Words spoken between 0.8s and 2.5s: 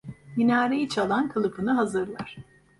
çalan kılıfını hazırlar.